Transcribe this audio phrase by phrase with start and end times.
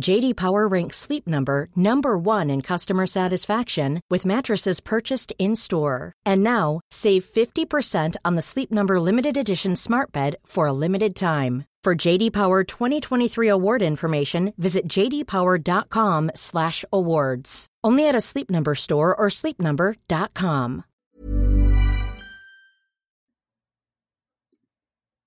[0.00, 6.12] JD Power ranks Sleep Number number 1 in customer satisfaction with mattresses purchased in-store.
[6.26, 11.14] And now, save 50% on the Sleep Number limited edition Smart Bed for a limited
[11.14, 11.64] time.
[11.84, 17.66] For JD Power 2023 award information, visit jdpower.com/awards.
[17.84, 20.84] Only at a Sleep Number store or sleepnumber.com.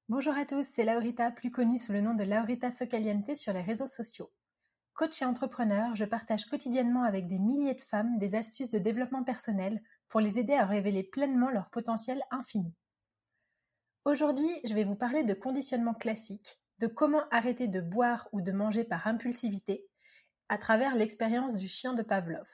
[0.10, 3.62] Bonjour à tous, c'est Laurita, plus connue sous le nom de Laurita Socaliente sur les
[3.62, 4.32] réseaux sociaux.
[4.98, 9.24] Coach et entrepreneur, je partage quotidiennement avec des milliers de femmes des astuces de développement
[9.24, 12.74] personnel pour les aider à révéler pleinement leur potentiel infini.
[14.06, 18.52] Aujourd'hui, je vais vous parler de conditionnement classique, de comment arrêter de boire ou de
[18.52, 19.86] manger par impulsivité
[20.50, 22.50] à travers l'expérience du chien de Pavlov.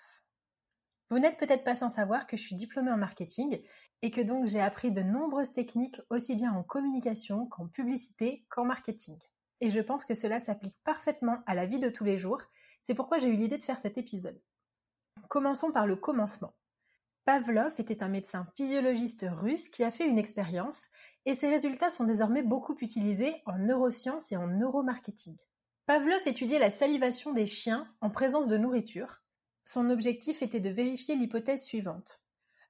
[1.11, 3.61] Vous n'êtes peut-être pas sans savoir que je suis diplômée en marketing
[4.01, 8.65] et que donc j'ai appris de nombreuses techniques aussi bien en communication qu'en publicité qu'en
[8.65, 9.17] marketing.
[9.63, 12.41] Et je pense que cela s'applique parfaitement à la vie de tous les jours,
[12.81, 14.37] c'est pourquoi j'ai eu l'idée de faire cet épisode.
[15.29, 16.53] Commençons par le commencement.
[17.23, 20.83] Pavlov était un médecin physiologiste russe qui a fait une expérience
[21.25, 25.37] et ses résultats sont désormais beaucoup utilisés en neurosciences et en neuromarketing.
[25.85, 29.21] Pavlov étudiait la salivation des chiens en présence de nourriture.
[29.63, 32.19] Son objectif était de vérifier l'hypothèse suivante.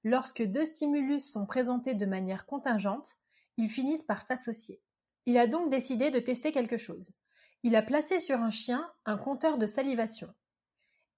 [0.03, 3.15] Lorsque deux stimulus sont présentés de manière contingente,
[3.57, 4.79] ils finissent par s'associer.
[5.25, 7.11] Il a donc décidé de tester quelque chose.
[7.63, 10.33] Il a placé sur un chien un compteur de salivation.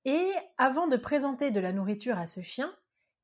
[0.05, 2.71] Et, avant de présenter de la nourriture à ce chien,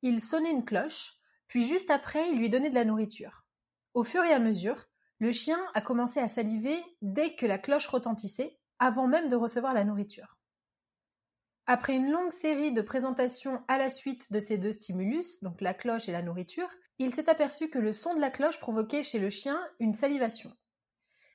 [0.02, 1.14] il sonnait une cloche,
[1.46, 3.44] puis juste après il lui donnait de la nourriture.
[3.94, 4.88] Au fur et à mesure,
[5.20, 9.74] le chien a commencé à saliver dès que la cloche retentissait, avant même de recevoir
[9.74, 10.36] la nourriture.
[11.66, 15.74] Après une longue série de présentations à la suite de ces deux stimulus, donc la
[15.74, 19.20] cloche et la nourriture, il s'est aperçu que le son de la cloche provoquait chez
[19.20, 20.52] le chien une salivation.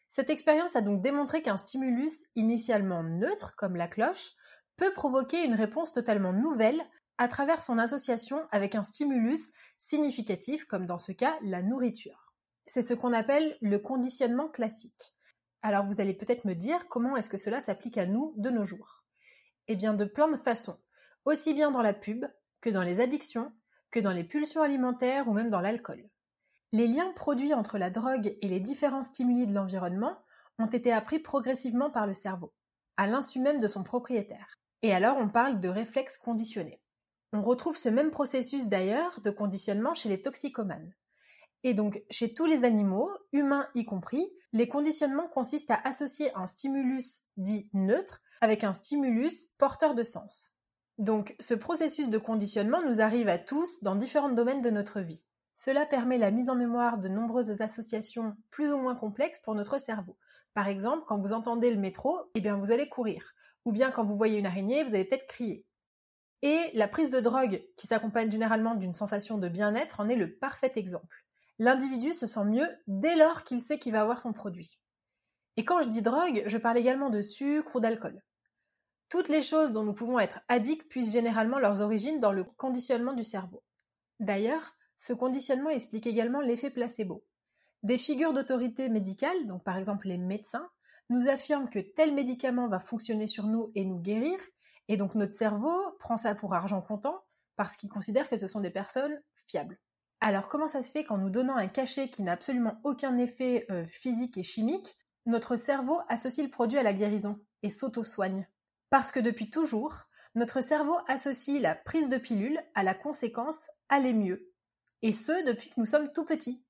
[0.09, 4.31] Cette expérience a donc démontré qu'un stimulus initialement neutre, comme la cloche,
[4.77, 6.81] peut provoquer une réponse totalement nouvelle
[7.17, 12.33] à travers son association avec un stimulus significatif, comme dans ce cas la nourriture.
[12.65, 15.15] C'est ce qu'on appelle le conditionnement classique.
[15.61, 18.65] Alors vous allez peut-être me dire comment est-ce que cela s'applique à nous de nos
[18.65, 19.03] jours?
[19.67, 20.77] Eh bien de plein de façons,
[21.25, 22.25] aussi bien dans la pub
[22.61, 23.51] que dans les addictions,
[23.91, 26.07] que dans les pulsions alimentaires ou même dans l'alcool.
[26.73, 30.17] Les liens produits entre la drogue et les différents stimuli de l'environnement
[30.59, 32.53] ont été appris progressivement par le cerveau,
[32.97, 34.59] à l'insu même de son propriétaire.
[34.81, 36.81] Et alors on parle de réflexe conditionné.
[37.31, 40.93] On retrouve ce même processus d'ailleurs de conditionnement chez les toxicomanes.
[41.63, 46.47] Et donc chez tous les animaux, humains y compris, les conditionnements consistent à associer un
[46.47, 50.53] stimulus dit neutre avec un stimulus porteur de sens.
[50.97, 55.23] Donc ce processus de conditionnement nous arrive à tous dans différents domaines de notre vie.
[55.59, 59.79] Cela permet la mise en mémoire de nombreuses associations plus ou moins complexes pour notre
[59.79, 60.15] cerveau.
[60.53, 63.33] Par exemple, quand vous entendez le métro, eh bien vous allez courir.
[63.65, 65.65] Ou bien quand vous voyez une araignée, vous allez peut-être crier.
[66.43, 70.35] Et la prise de drogue, qui s'accompagne généralement d'une sensation de bien-être, en est le
[70.35, 71.25] parfait exemple.
[71.57, 74.79] L'individu se sent mieux dès lors qu'il sait qu'il va avoir son produit.
[75.55, 78.21] Et quand je dis drogue, je parle également de sucre ou d'alcool.
[79.09, 83.13] Toutes les choses dont nous pouvons être addicts puissent généralement leurs origines dans le conditionnement
[83.13, 83.63] du cerveau.
[84.19, 87.23] D'ailleurs, ce conditionnement explique également l'effet placebo.
[87.83, 90.69] Des figures d'autorité médicale, donc par exemple les médecins,
[91.09, 94.37] nous affirment que tel médicament va fonctionner sur nous et nous guérir,
[94.87, 97.23] et donc notre cerveau prend ça pour argent comptant
[97.55, 99.77] parce qu'il considère que ce sont des personnes fiables.
[100.19, 103.67] Alors comment ça se fait qu'en nous donnant un cachet qui n'a absolument aucun effet
[103.69, 108.47] euh, physique et chimique, notre cerveau associe le produit à la guérison et s'auto-soigne?
[108.89, 113.59] Parce que depuis toujours, notre cerveau associe la prise de pilule à la conséquence
[113.89, 114.51] aller mieux.
[115.01, 116.63] Et ce, depuis que nous sommes tout petits.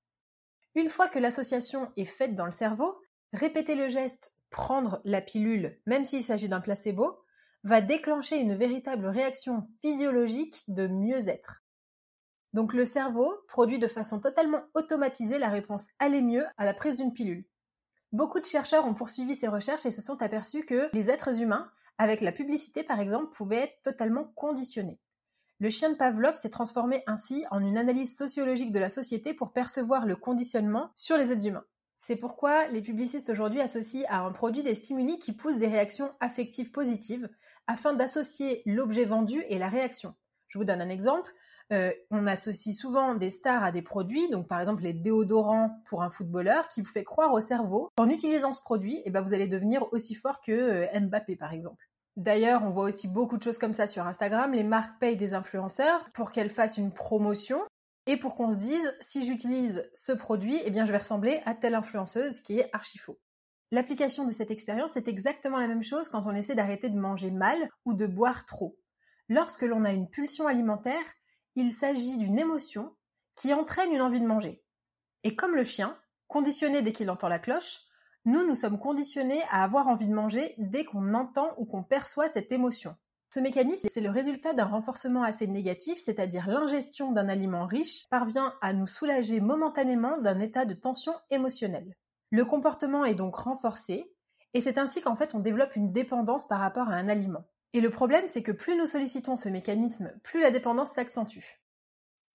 [0.76, 3.02] Une fois que l'association est faite dans le cerveau,
[3.34, 7.20] répéter le geste prendre la pilule, même s'il s'agit d'un placebo,
[7.64, 11.64] va déclencher une véritable réaction physiologique de mieux-être.
[12.54, 16.96] Donc le cerveau produit de façon totalement automatisée la réponse aller mieux à la prise
[16.96, 17.46] d'une pilule.
[18.14, 21.70] Beaucoup de chercheurs ont poursuivi ces recherches et se sont aperçus que les êtres humains,
[21.98, 25.00] avec la publicité par exemple, pouvaient être totalement conditionnés.
[25.60, 29.54] Le chien de Pavlov s'est transformé ainsi en une analyse sociologique de la société pour
[29.54, 31.66] percevoir le conditionnement sur les êtres humains.
[31.98, 36.12] C'est pourquoi les publicistes aujourd'hui associent à un produit des stimuli qui poussent des réactions
[36.20, 37.28] affectives positives
[37.66, 40.14] afin d'associer l'objet vendu et la réaction.
[40.48, 41.34] Je vous donne un exemple.
[41.74, 46.04] Euh, on associe souvent des stars à des produits, donc par exemple les déodorants pour
[46.04, 49.34] un footballeur, qui vous fait croire au cerveau qu'en utilisant ce produit, eh ben, vous
[49.34, 51.90] allez devenir aussi fort que euh, Mbappé par exemple.
[52.18, 54.52] D'ailleurs, on voit aussi beaucoup de choses comme ça sur Instagram.
[54.52, 57.62] Les marques payent des influenceurs pour qu'elles fassent une promotion
[58.08, 61.54] et pour qu'on se dise si j'utilise ce produit, eh bien je vais ressembler à
[61.54, 63.20] telle influenceuse qui est archi faux.
[63.70, 67.30] L'application de cette expérience est exactement la même chose quand on essaie d'arrêter de manger
[67.30, 68.80] mal ou de boire trop.
[69.30, 71.04] Lorsque l'on a une pulsion alimentaire,
[71.56, 72.96] il s'agit d'une émotion
[73.36, 74.64] qui entraîne une envie de manger.
[75.24, 75.96] Et comme le chien,
[76.28, 77.87] conditionné dès qu'il entend la cloche,
[78.28, 82.28] nous, nous sommes conditionnés à avoir envie de manger dès qu'on entend ou qu'on perçoit
[82.28, 82.94] cette émotion.
[83.34, 88.54] Ce mécanisme, c'est le résultat d'un renforcement assez négatif, c'est-à-dire l'ingestion d'un aliment riche parvient
[88.62, 91.96] à nous soulager momentanément d'un état de tension émotionnelle.
[92.30, 94.14] Le comportement est donc renforcé,
[94.54, 97.46] et c'est ainsi qu'en fait on développe une dépendance par rapport à un aliment.
[97.72, 101.62] Et le problème, c'est que plus nous sollicitons ce mécanisme, plus la dépendance s'accentue.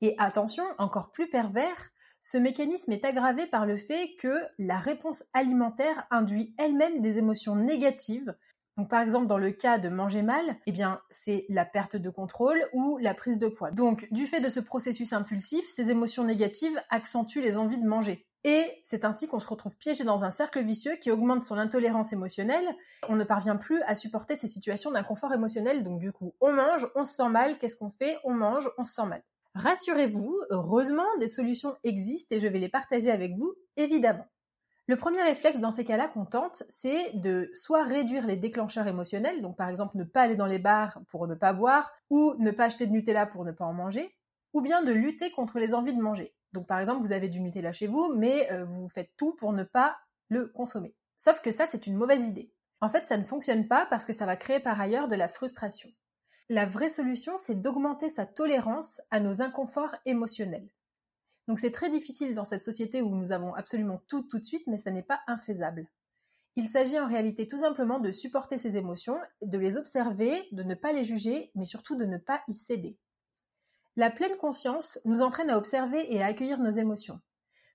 [0.00, 1.90] Et attention, encore plus pervers,
[2.22, 7.56] ce mécanisme est aggravé par le fait que la réponse alimentaire induit elle-même des émotions
[7.56, 8.34] négatives.
[8.78, 12.08] Donc par exemple dans le cas de manger mal, eh bien c'est la perte de
[12.08, 13.72] contrôle ou la prise de poids.
[13.72, 18.25] Donc du fait de ce processus impulsif, ces émotions négatives accentuent les envies de manger.
[18.44, 22.12] Et c'est ainsi qu'on se retrouve piégé dans un cercle vicieux qui augmente son intolérance
[22.12, 22.68] émotionnelle.
[23.08, 25.84] On ne parvient plus à supporter ces situations d'inconfort émotionnel.
[25.84, 28.16] Donc du coup, on mange, on se sent mal, qu'est-ce qu'on fait?
[28.25, 29.22] On mange, on se sent mal.
[29.54, 34.26] Rassurez-vous, heureusement, des solutions existent et je vais les partager avec vous, évidemment.
[34.88, 39.40] Le premier réflexe dans ces cas-là qu'on tente, c'est de soit réduire les déclencheurs émotionnels,
[39.40, 42.50] donc par exemple ne pas aller dans les bars pour ne pas boire, ou ne
[42.50, 44.12] pas acheter de Nutella pour ne pas en manger,
[44.54, 46.34] ou bien de lutter contre les envies de manger.
[46.52, 49.52] Donc par exemple, vous avez du Nutella chez vous, mais euh, vous faites tout pour
[49.52, 49.96] ne pas
[50.28, 50.94] le consommer.
[51.16, 52.50] Sauf que ça, c'est une mauvaise idée.
[52.81, 55.28] En fait, ça ne fonctionne pas parce que ça va créer par ailleurs de la
[55.28, 55.88] frustration.
[56.52, 60.69] La vraie solution, c'est d'augmenter sa tolérance à nos inconforts émotionnels.
[61.49, 64.66] Donc c'est très difficile dans cette société où nous avons absolument tout tout de suite,
[64.66, 65.88] mais ça n'est pas infaisable.
[66.56, 70.75] Il s'agit en réalité tout simplement de supporter ces émotions, de les observer, de ne
[70.75, 72.99] pas les juger, mais surtout de ne pas y céder.
[73.96, 77.19] La pleine conscience nous entraîne à observer et à accueillir nos émotions.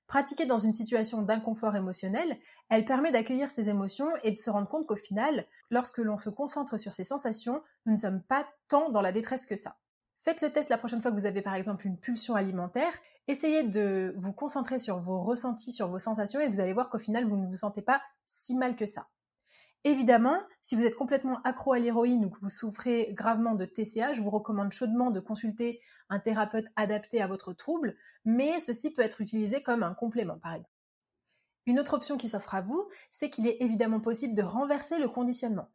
[0.07, 2.37] Pratiquée dans une situation d'inconfort émotionnel,
[2.69, 6.29] elle permet d'accueillir ces émotions et de se rendre compte qu'au final, lorsque l'on se
[6.29, 9.75] concentre sur ces sensations, nous ne sommes pas tant dans la détresse que ça.
[10.21, 12.93] Faites le test la prochaine fois que vous avez par exemple une pulsion alimentaire,
[13.27, 16.99] essayez de vous concentrer sur vos ressentis, sur vos sensations et vous allez voir qu'au
[16.99, 19.07] final, vous ne vous sentez pas si mal que ça.
[19.87, 24.11] Évidemment, si vous êtes complètement accro à l'héroïne ou que vous souffrez gravement de TCA,
[24.11, 25.79] je vous recommande chaudement de consulter
[26.09, 30.55] un thérapeute adapté à votre trouble, mais ceci peut être utilisé comme un complément par
[30.55, 30.75] exemple.
[31.67, 35.07] Une autre option qui s'offre à vous, c'est qu'il est évidemment possible de renverser le
[35.07, 35.69] conditionnement.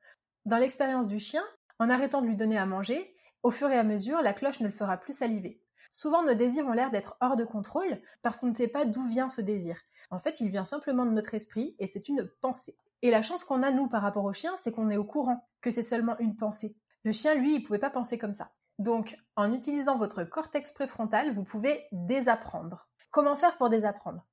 [0.45, 1.43] Dans l'expérience du chien,
[1.79, 4.67] en arrêtant de lui donner à manger, au fur et à mesure, la cloche ne
[4.67, 5.63] le fera plus saliver.
[5.91, 9.09] Souvent, nos désirs ont l'air d'être hors de contrôle parce qu'on ne sait pas d'où
[9.09, 9.81] vient ce désir.
[10.11, 12.77] En fait, il vient simplement de notre esprit et c'est une pensée.
[13.03, 15.49] Et la chance qu'on a, nous, par rapport au chien, c'est qu'on est au courant
[15.61, 16.77] que c'est seulement une pensée.
[17.05, 18.53] Le chien, lui, il pouvait pas penser comme ça.
[18.79, 22.89] Donc, en utilisant votre cortex préfrontal, vous pouvez désapprendre.
[23.11, 24.25] Comment faire pour désapprendre?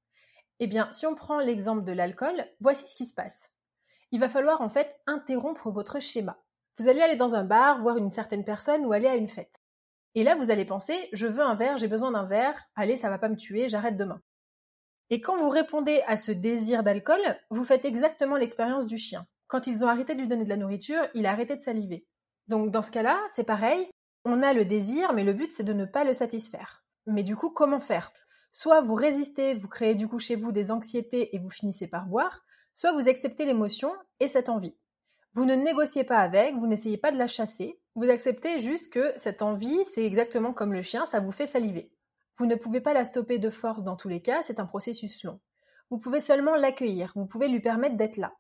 [0.60, 3.52] Eh bien, si on prend l'exemple de l'alcool, voici ce qui se passe.
[4.12, 6.38] Il va falloir en fait interrompre votre schéma.
[6.78, 9.60] Vous allez aller dans un bar, voir une certaine personne ou aller à une fête.
[10.16, 13.10] Et là, vous allez penser, je veux un verre, j'ai besoin d'un verre, allez, ça
[13.10, 14.22] va pas me tuer, j'arrête demain.
[15.10, 19.26] Et quand vous répondez à ce désir d'alcool, vous faites exactement l'expérience du chien.
[19.48, 22.06] Quand ils ont arrêté de lui donner de la nourriture, il a arrêté de saliver.
[22.48, 23.90] Donc dans ce cas-là, c'est pareil,
[24.26, 26.84] on a le désir, mais le but c'est de ne pas le satisfaire.
[27.08, 28.12] Mais du coup, comment faire?
[28.52, 32.06] Soit vous résistez, vous créez du coup chez vous des anxiétés et vous finissez par
[32.06, 34.76] boire, soit vous acceptez l'émotion et cette envie.
[35.34, 39.14] Vous ne négociez pas avec, vous n'essayez pas de la chasser, vous acceptez juste que
[39.16, 41.92] cette envie, c'est exactement comme le chien, ça vous fait saliver.
[42.38, 45.24] Vous ne pouvez pas la stopper de force dans tous les cas, c'est un processus
[45.24, 45.40] long.
[45.90, 48.34] vous pouvez seulement l'accueillir, vous pouvez lui permettre d'être là.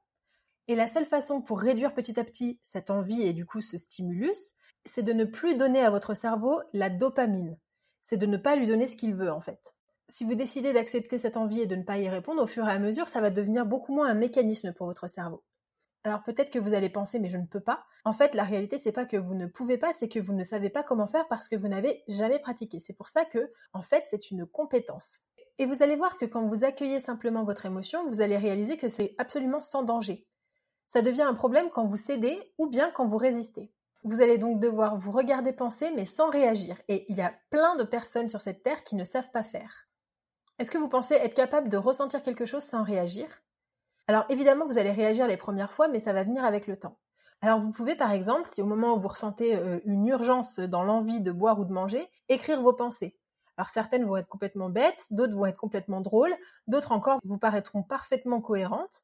[0.67, 3.77] Et la seule façon pour réduire petit à petit cette envie et du coup ce
[3.77, 4.51] stimulus,
[4.85, 7.57] c'est de ne plus donner à votre cerveau la dopamine.
[8.01, 9.75] C'est de ne pas lui donner ce qu'il veut en fait.
[10.09, 12.71] Si vous décidez d'accepter cette envie et de ne pas y répondre, au fur et
[12.71, 15.43] à mesure, ça va devenir beaucoup moins un mécanisme pour votre cerveau.
[16.03, 17.83] Alors peut-être que vous allez penser mais je ne peux pas.
[18.05, 20.43] En fait, la réalité c'est pas que vous ne pouvez pas, c'est que vous ne
[20.43, 22.79] savez pas comment faire parce que vous n'avez jamais pratiqué.
[22.79, 25.19] C'est pour ça que en fait, c'est une compétence.
[25.57, 28.87] Et vous allez voir que quand vous accueillez simplement votre émotion, vous allez réaliser que
[28.87, 30.25] c'est absolument sans danger
[30.89, 33.71] ça devient un problème quand vous cédez ou bien quand vous résistez.
[34.03, 36.81] Vous allez donc devoir vous regarder penser mais sans réagir.
[36.87, 39.87] Et il y a plein de personnes sur cette terre qui ne savent pas faire.
[40.57, 43.27] Est-ce que vous pensez être capable de ressentir quelque chose sans réagir?
[44.09, 46.97] Alors évidemment, vous allez réagir les premières fois, mais ça va venir avec le temps.
[47.41, 50.81] Alors vous pouvez par exemple, si au moment où vous ressentez euh, une urgence dans
[50.81, 53.15] l'envie de boire ou de manger, écrire vos pensées.
[53.55, 56.35] Alors certaines vont être complètement bêtes, d'autres vont être complètement drôles,
[56.65, 59.03] d'autres encore vous paraîtront parfaitement cohérentes.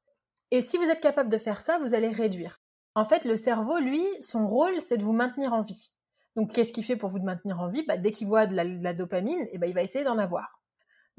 [0.49, 2.57] Et si vous êtes capable de faire ça, vous allez réduire.
[2.95, 5.91] En fait, le cerveau, lui, son rôle, c'est de vous maintenir en vie.
[6.35, 7.83] Donc, qu'est-ce qu'il fait pour vous maintenir en vie?
[7.87, 10.61] Bah, Dès qu'il voit de la, dopamine, eh ben, il va essayer d'en avoir.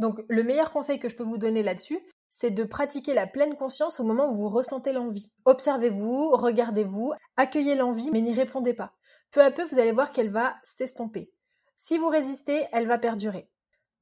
[0.01, 2.01] Donc, le meilleur conseil que je peux vous donner là-dessus,
[2.31, 5.33] c'est de pratiquer la pleine conscience au moment où vous ressentez l'envie.
[5.45, 8.93] Observez-vous, regardez-vous, accueillez l'envie, mais n'y répondez pas.
[9.31, 11.33] Peu à peu, vous allez voir qu'elle va s'estomper.
[11.77, 13.51] Si vous résistez, elle va perdurer.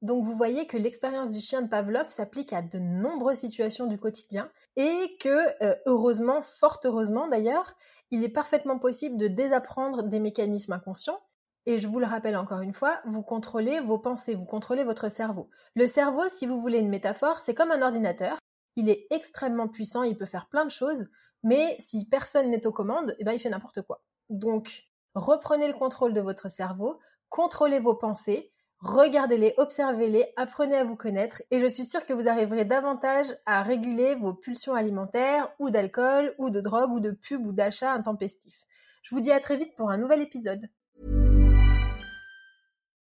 [0.01, 3.97] Donc vous voyez que l'expérience du chien de Pavlov s'applique à de nombreuses situations du
[3.97, 7.75] quotidien et que euh, heureusement, fort heureusement d'ailleurs,
[8.11, 11.19] il est parfaitement possible de désapprendre des mécanismes inconscients.
[11.65, 15.09] Et je vous le rappelle encore une fois, vous contrôlez vos pensées, vous contrôlez votre
[15.09, 15.49] cerveau.
[15.75, 18.37] Le cerveau, si vous voulez une métaphore, c'est comme un ordinateur.
[18.75, 21.07] Il est extrêmement puissant, il peut faire plein de choses,
[21.43, 24.03] mais si personne n'est aux commandes, eh ben, il fait n'importe quoi.
[24.29, 24.83] Donc,
[25.15, 31.41] reprenez le contrôle de votre cerveau, contrôlez vos pensées, Regardez-les, observez-les, apprenez à vous connaître
[31.49, 36.35] et je suis sûre que vous arriverez davantage à réguler vos pulsions alimentaires ou d'alcool
[36.37, 38.63] ou de drogue ou de pub ou d'achat intempestif.
[39.01, 40.69] Je vous dis à très vite pour un nouvel épisode.